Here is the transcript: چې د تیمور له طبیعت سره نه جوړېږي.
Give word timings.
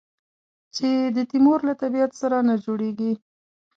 چې 0.75 0.87
د 1.15 1.17
تیمور 1.31 1.59
له 1.67 1.73
طبیعت 1.81 2.11
سره 2.21 2.37
نه 2.47 2.55
جوړېږي. 2.63 3.13